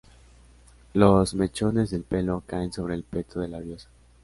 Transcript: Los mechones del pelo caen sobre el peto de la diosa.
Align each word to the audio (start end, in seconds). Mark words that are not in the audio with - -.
Los 0.95 1.35
mechones 1.35 1.91
del 1.91 2.01
pelo 2.01 2.41
caen 2.47 2.73
sobre 2.73 2.95
el 2.95 3.03
peto 3.03 3.39
de 3.39 3.49
la 3.49 3.61
diosa. 3.61 3.87